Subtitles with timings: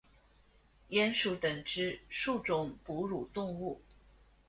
[0.89, 3.83] 鼹属等之数种哺乳动物。